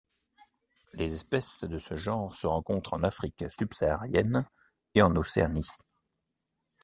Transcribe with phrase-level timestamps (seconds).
[0.93, 4.47] Les espèces de ce genre se rencontrent en Afrique subsaharienne
[4.95, 5.67] et en Océanie.